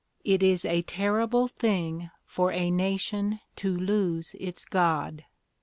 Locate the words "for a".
2.25-2.71